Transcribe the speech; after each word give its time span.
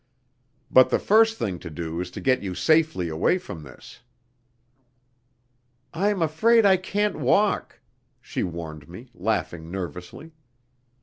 But 0.71 0.89
the 0.89 0.97
first 0.97 1.37
thing 1.37 1.59
to 1.59 1.69
do 1.69 1.99
is 2.01 2.09
to 2.09 2.19
get 2.21 2.41
you 2.41 2.55
safely 2.55 3.07
away 3.07 3.37
from 3.37 3.61
this." 3.61 3.99
"I'm 5.93 6.23
afraid 6.23 6.65
I 6.65 6.77
can't 6.77 7.17
walk!" 7.19 7.79
she 8.19 8.41
warned 8.41 8.89
me, 8.89 9.11
laughing 9.13 9.69
nervously. 9.69 10.31